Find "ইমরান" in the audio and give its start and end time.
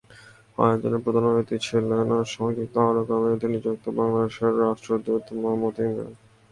5.79-6.13